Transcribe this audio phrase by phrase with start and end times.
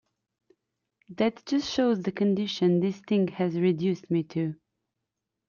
[1.09, 4.55] That just shows the condition this thing has reduced me to.